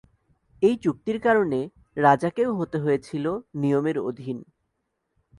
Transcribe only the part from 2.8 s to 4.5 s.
হয়েছিলো নিয়মের অধীন।